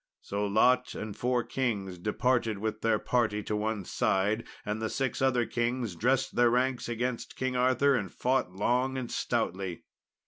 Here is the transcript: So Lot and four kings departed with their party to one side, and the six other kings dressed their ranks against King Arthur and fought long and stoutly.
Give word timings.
So 0.23 0.47
Lot 0.47 0.95
and 0.95 1.15
four 1.15 1.43
kings 1.43 1.99
departed 1.99 2.57
with 2.57 2.81
their 2.81 2.97
party 2.97 3.43
to 3.43 3.55
one 3.55 3.85
side, 3.85 4.47
and 4.65 4.81
the 4.81 4.89
six 4.89 5.21
other 5.21 5.45
kings 5.45 5.95
dressed 5.95 6.35
their 6.35 6.49
ranks 6.49 6.89
against 6.89 7.35
King 7.35 7.55
Arthur 7.55 7.93
and 7.93 8.11
fought 8.11 8.51
long 8.51 8.97
and 8.97 9.11
stoutly. 9.11 9.83